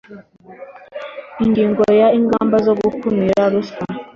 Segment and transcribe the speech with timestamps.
[1.43, 3.83] Ingingo ya Ingamba zo gukumira ruswa